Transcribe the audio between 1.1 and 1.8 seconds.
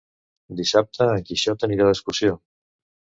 en Quixot